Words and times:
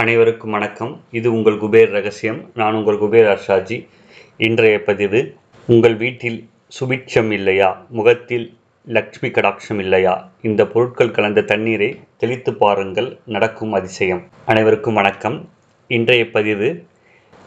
அனைவருக்கும் 0.00 0.50
வணக்கம். 0.50 1.00
இது 1.10 1.32
உங்கள் 1.32 1.54
குபேர் 1.54 1.90
ரகசியம். 1.90 2.50
நான் 2.54 2.74
உங்கள் 2.74 2.96
குபேர் 2.96 3.28
அர்ஷாஜி 3.32 3.86
இன்றைய 4.36 4.82
பதிவு 4.82 5.34
உங்கள் 5.66 5.96
வீட்டில் 5.96 6.48
சுபிட்சம் 6.80 7.30
இல்லையா? 7.30 7.86
முகத்தில் 7.88 8.56
லக்ஷ்மி 8.86 9.28
கடாட்சம் 9.28 9.78
இல்லையா? 9.78 10.30
இந்த 10.42 10.66
பொருட்கள் 10.66 11.10
கலந்த 11.10 11.40
தண்ணீரை 11.42 12.00
தெளித்து 12.16 12.54
பாருங்கள். 12.54 13.18
நடக்கும் 13.26 13.72
அதிசயம். 13.72 14.22
அனைவருக்கும் 14.44 14.94
வணக்கம். 14.94 15.48
இன்றைய 15.88 16.30
பதிவு 16.30 16.84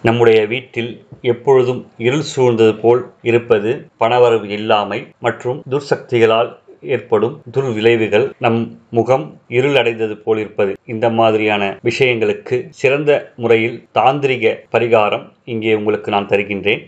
நம்முடைய 0.01 0.45
வீட்டில் 0.45 1.05
எப்பொழுதும் 1.21 1.87
இருள் 1.97 2.27
சூழ்ந்தது 2.35 2.79
போல் 2.79 3.13
இருப்பது 3.21 3.87
பணவரவு 3.99 4.49
இல்லாமை 4.49 5.07
மற்றும் 5.19 5.63
துர்சக்திகளால் 5.69 6.59
ஏற்படும் 6.81 7.41
துர்விளைவுகள் 7.51 8.31
நம் 8.39 8.79
முகம் 8.89 9.41
இருளடைந்தது 9.49 10.15
போலிருப்பது. 10.15 10.73
இந்த 10.85 11.09
மாதிரியான 11.09 11.77
விஷயங்களுக்கு 11.83 12.67
சிறந்த 12.69 13.33
முறையில் 13.35 13.87
தாந்திரிக 13.93 14.55
பரிகாரம் 14.71 15.29
இங்கே 15.45 15.73
உங்களுக்கு 15.73 16.11
நான் 16.11 16.27
தருகின்றேன். 16.27 16.81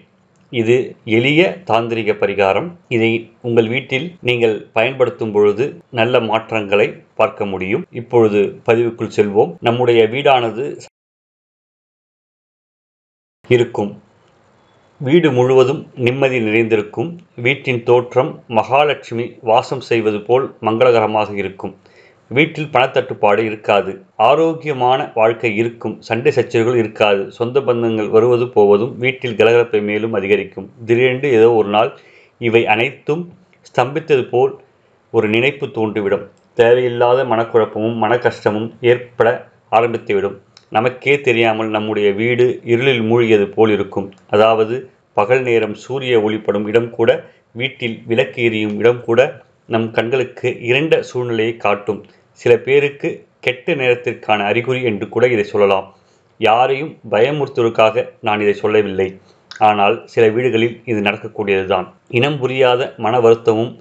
இது 0.49 0.95
எளிய 1.05 1.57
தாந்திரிக 1.67 2.13
பரிகாரம். 2.13 2.71
இதை 2.87 3.31
உங்கள் 3.41 3.67
வீட்டில் 3.67 4.15
நீங்கள் 4.21 4.67
பயன்படுத்தும் 4.73 5.31
பொழுது 5.31 5.77
நல்ல 5.89 6.20
மாற்றங்களை 6.20 6.87
பார்க்க 7.15 7.45
முடியும். 7.45 7.85
இப்பொழுது 7.91 8.62
பதிவுக்குள் 8.65 9.15
செல்வோம். 9.15 9.55
நம்முடைய 9.59 10.03
வீடானது 10.07 10.77
இருக்கும். 13.48 14.01
வீடு 14.99 15.31
முழுவதும் 15.31 15.79
நிம்மதி 15.95 16.39
நிறைந்திருக்கும். 16.39 17.09
வீட்டின் 17.35 17.79
தோற்றம் 17.84 18.29
மகாலட்சுமி 18.47 19.25
வாசம் 19.41 19.81
செய்வது 19.81 20.20
போல் 20.21 20.45
மங்களகரமாக 20.61 21.34
இருக்கும். 21.35 21.73
வீட்டில் 22.27 22.70
பணத்தட்டுப்பாடு 22.73 23.37
இருக்காது. 23.37 23.91
ஆரோக்கியமான 24.15 24.99
வாழ்க்கை 25.15 25.51
இருக்கும். 25.55 25.95
சண்டை 26.01 26.31
சச்சரவுகள் 26.31 26.75
இருக்காது. 26.75 27.31
சொந்த 27.31 27.59
பந்தங்கள் 27.59 28.09
வருவது 28.09 28.48
போவதும் 28.48 28.93
வீட்டில் 28.98 29.35
கலகலப்பை 29.35 29.81
மேலும் 29.81 30.13
அதிகரிக்கும். 30.13 30.70
திடீரென்று 30.85 31.31
ஏதோ 31.31 31.51
ஒரு 31.51 31.68
நாள் 31.68 31.91
இவை 32.37 32.63
அனைத்தும் 32.68 33.25
ஸ்தம்பித்தது 33.70 34.29
போல் 34.29 34.53
ஒரு 35.12 35.29
நினைப்பு 35.29 35.68
தோன்றிவிடும். 35.68 36.25
தேவையில்லாத 36.53 37.23
மனக்குழப்பமும் 37.23 37.96
மன 37.96 38.18
கஷ்டமும் 38.18 38.73
ஏற்பட 38.81 39.29
ஆரம்பித்துவிடும். 39.71 40.40
நமக்கே 40.76 41.13
தெரியாமல் 41.27 41.70
நம்முடைய 41.76 42.07
வீடு 42.20 42.46
இருளில் 42.74 43.04
மூழ்கியது 43.10 43.46
போல் 43.55 43.74
இருக்கும். 43.77 44.07
அதாவது 44.35 44.76
பகல் 45.18 45.43
நேரம் 45.48 45.76
சூரிய 45.84 46.13
ஒளிப்படும் 46.26 46.68
இடம் 46.71 46.91
கூட 46.98 47.10
வீட்டில் 47.62 47.98
விளக்கு 48.10 48.40
எரியும் 48.48 48.77
இடம் 48.82 49.02
கூட 49.07 49.20
நம் 49.74 49.90
கண்களுக்கு 49.98 50.48
இரண்ட 50.70 50.93
சூழ்நிலையை 51.10 51.54
காட்டும். 51.65 51.99
சில 52.40 52.52
பேருக்கு 52.65 53.10
கெட்ட 53.46 53.76
நேரத்திற்கான 53.82 54.40
அறிகுறி 54.52 54.82
என்று 54.90 55.05
கூட 55.13 55.24
இதை 55.35 55.46
சொல்லலாம். 55.54 55.88
யாரையும் 56.40 56.91
பயமுறுத்துவதற்காக 57.13 58.05
நான் 58.27 58.43
இதை 58.46 58.55
சொல்லவில்லை. 58.63 59.08
ஆனால் 59.68 59.96
சில 60.13 60.24
வீடுகளில் 60.35 60.76
இது 60.91 60.99
நடக்கக்கூடியதுதான். 61.08 61.87
இனம் 62.20 62.37
புரியாத 62.41 62.82
மன 63.05 63.20
வருத்தமும் 63.26 63.74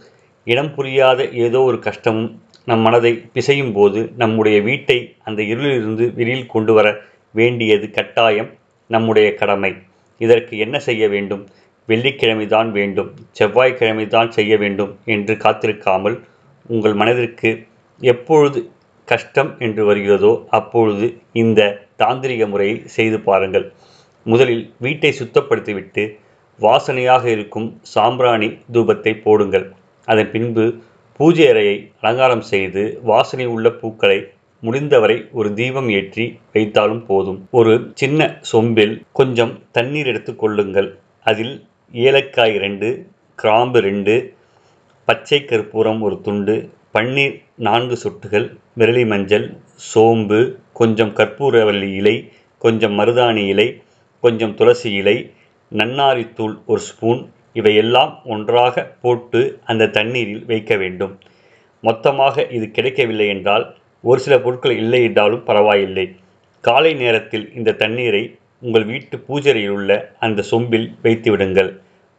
இனம் 0.46 0.72
புரியாத 0.76 1.20
ஏதோ 1.44 1.58
ஒரு 1.70 1.78
கஷ்டமும் 1.86 2.30
நம் 2.68 2.82
மனதை 2.86 3.12
பிசையும் 3.34 3.72
போது 3.72 4.00
நம்முடைய 4.16 4.56
வீட்டை 4.62 4.96
அந்த 5.28 5.40
இருளிலிருந்து 5.42 6.04
வெளியில் 6.18 6.52
கொண்டு 6.54 6.72
வர 6.72 6.88
வேண்டியது 7.34 7.86
கட்டாயம் 7.90 8.50
நம்முடைய 8.90 9.28
கடமை. 9.34 9.72
இதற்கு 10.20 10.54
என்ன 10.64 10.76
செய்ய 10.78 11.04
வேண்டும்? 11.08 11.42
வெள்ளிக்கிழமை 11.88 12.46
தான் 12.46 12.70
வேண்டும். 12.78 13.08
செவ்வாய்க்கிழமை 13.38 14.06
தான் 14.06 14.30
செய்ய 14.30 14.52
வேண்டும் 14.56 14.92
என்று 15.14 15.34
காத்திருக்காமல் 15.44 16.16
உங்கள் 16.66 16.94
மனதிற்கு 16.94 17.50
எப்பொழுது 18.00 18.60
கஷ்டம் 19.08 19.50
என்று 19.58 19.82
வருகிறதோ 19.84 20.32
அப்பொழுது 20.58 21.06
இந்த 21.42 21.60
தாந்திரிக 22.02 22.46
முறையை 22.52 22.76
செய்து 22.96 23.18
பாருங்கள். 23.20 23.66
முதலில் 24.26 24.64
வீட்டை 24.78 25.10
சுத்தப்படுத்திவிட்டு 25.20 26.04
வாசனையாக 26.60 27.24
இருக்கும் 27.36 27.68
சாம்பிராணி 27.94 28.48
தூபத்தை 28.72 29.12
போடுங்கள். 29.26 29.66
அதன் 30.08 30.30
பின்பு 30.30 30.64
பூஜை 31.20 31.46
அறையை 31.52 31.76
அலங்காரம் 32.00 32.44
செய்து 32.50 32.82
வாசனை 33.10 33.46
உள்ள 33.54 33.66
பூக்களை 33.80 34.18
முடிந்தவரை 34.62 35.16
ஒரு 35.32 35.48
தீபம் 35.54 35.88
ஏற்றி 35.98 36.24
வைத்தாலும் 36.54 37.02
போதும். 37.06 37.38
ஒரு 37.50 37.72
சின்ன 38.00 38.20
சொம்பில் 38.52 38.94
கொஞ்சம் 39.12 39.52
தண்ணீர் 39.76 40.08
எடுத்து 40.12 40.32
கொள்ளுங்கள். 40.36 40.88
அதில் 41.26 41.54
ஏலக்காய் 41.94 42.56
ரெண்டு 42.64 42.88
கிராம்பு 43.38 43.80
ரெண்டு 43.80 44.14
பச்சை 45.08 45.40
கற்பூரம் 45.44 46.00
ஒரு 46.02 46.16
துண்டு 46.20 46.54
பன்னீர் 46.96 47.36
நான்கு 47.66 47.96
சொட்டுகள் 48.02 48.46
விரலி 48.80 49.04
மஞ்சள் 49.12 49.46
சோம்பு 49.90 50.40
கொஞ்சம் 50.80 51.12
கற்பூரவல்லி 51.18 51.90
இலை 52.00 52.16
கொஞ்சம் 52.62 52.94
மருதாணி 52.98 53.44
இலை 53.52 53.68
கொஞ்சம் 54.22 54.54
துளசி 54.54 54.90
இலை 55.00 55.16
நன்னாரித்தூள் 55.72 56.56
ஒரு 56.66 56.82
ஸ்பூன் 56.88 57.20
இவையெல்லாம் 57.58 58.12
ஒன்றாக 58.34 58.84
போட்டு 59.02 59.40
அந்த 59.70 59.90
தண்ணீரில் 59.96 60.44
வைக்க 60.50 60.76
வேண்டும். 60.82 61.14
மொத்தமாக 61.82 62.44
இது 62.56 62.66
கிடைக்கவில்லை 62.70 63.26
என்றால் 63.34 63.64
ஒரு 64.04 64.20
சில 64.24 64.34
பொருட்கள் 64.44 64.76
இல்லை 64.82 65.00
என்றாலும் 65.08 65.46
பரவாயில்லை. 65.48 66.06
காலை 66.64 66.92
நேரத்தில் 67.02 67.46
இந்த 67.58 67.76
தண்ணீரை 67.82 68.22
உங்கள் 68.62 68.86
வீட்டு 68.90 69.16
பூஜரையில் 69.28 69.74
உள்ள 69.76 69.92
அந்த 70.26 70.44
சொம்பில் 70.50 70.88
வைத்து 71.04 71.28
விடுங்கள் 71.32 71.70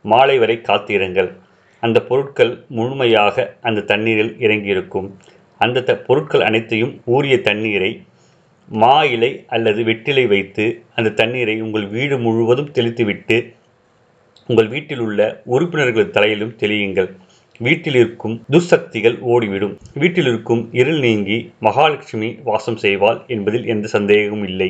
மாலை 0.05 0.35
வரை 0.41 0.57
காத்திருங்கள். 0.61 1.29
அந்த 1.83 1.97
பொருட்கள் 2.09 2.51
முழுமையாக 2.77 3.45
அந்த 3.67 3.85
தண்ணீரில் 3.91 4.33
இறங்கியிருக்கும். 4.45 5.07
அந்த 5.61 5.83
த 5.89 5.91
பொருட்கள் 6.07 6.43
அனைத்தையும் 6.47 6.93
ஊறிய 7.15 7.35
தண்ணீரை 7.49 7.91
மா 8.81 8.95
இலை 9.13 9.29
அல்லது 9.55 9.81
வெற்றிலை 9.83 10.23
வைத்து 10.33 10.65
அந்த 10.97 11.15
தண்ணீரை 11.19 11.55
உங்கள் 11.65 11.87
வீடு 11.95 12.15
முழுவதும் 12.25 12.71
தெளித்துவிட்டு 12.71 13.37
உங்கள் 14.47 14.67
வீட்டில் 14.67 14.99
உள்ள 14.99 15.41
உறுப்பினர்கள் 15.45 16.09
தலையிலும் 16.09 16.55
தெளியுங்கள். 16.59 17.09
வீட்டில் 17.59 17.95
இருக்கும் 17.95 18.35
துர்சக்திகள் 18.51 19.17
ஓடிவிடும். 19.33 19.75
வீட்டில் 19.93 20.25
இருக்கும் 20.25 20.63
இருள் 20.71 20.99
நீங்கி 20.99 21.37
மகாலட்சுமி 21.59 22.29
வாசம் 22.43 22.79
செய்வாள் 22.81 23.19
என்பதில் 23.27 23.65
எந்த 23.65 23.87
சந்தேகமும் 23.87 24.43
இல்லை. 24.43 24.69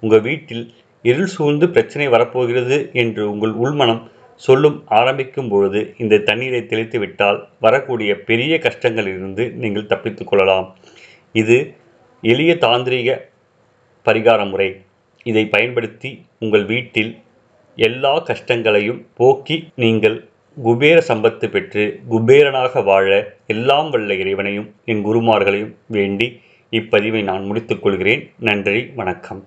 உங்கள் 0.00 0.20
வீட்டில் 0.20 0.64
இருள் 1.02 1.26
சூழ்ந்து 1.26 1.68
பிரச்சனை 1.68 2.08
வரப்போகிறது 2.08 2.76
என்று 2.92 3.22
உங்கள் 3.30 3.54
உள்மனம் 3.64 4.02
சொல்லும் 4.36 4.78
ஆரம்பிக்கும் 4.86 5.48
பொழுது 5.48 5.80
இந்த 5.98 6.18
தண்ணீரை 6.18 6.66
தெளித்து 6.66 6.98
விட்டால் 6.98 7.38
வரக்கூடிய 7.60 8.12
பெரிய 8.28 8.58
கஷ்டங்களிலிருந்து 8.58 9.44
நீங்கள் 9.62 9.86
தப்பித்துக் 9.86 10.28
கொள்ளலாம். 10.28 10.76
இது 11.32 11.58
எளிய 12.22 12.54
தாந்திரிக 12.54 13.10
பரிகார 14.06 14.50
முறை 14.50 14.70
இதை 15.24 15.44
பயன்படுத்தி 15.46 16.10
உங்கள் 16.38 16.64
வீட்டில் 16.64 17.12
எல்லா 17.76 18.18
கஷ்டங்களையும் 18.18 19.06
போக்கி 19.14 19.68
நீங்கள் 19.76 20.28
குபேர 20.56 21.02
சம்பத்து 21.08 21.50
பெற்று 21.50 22.00
குபேரனாக 22.10 22.82
வாழ 22.84 23.36
எல்லாம் 23.46 23.90
வல்ல 23.90 24.14
இறைவனையும் 24.14 24.74
என் 24.84 25.04
குருமார்களையும் 25.04 25.74
வேண்டி 25.86 26.40
இப்பதிவை 26.72 27.22
நான் 27.22 27.52
முடித்துக்கொள்கிறேன் 27.52 28.30
நன்றி 28.38 28.90
வணக்கம். 28.94 29.46